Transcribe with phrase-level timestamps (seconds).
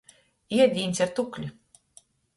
[0.59, 1.51] Iedīņs ar tukli.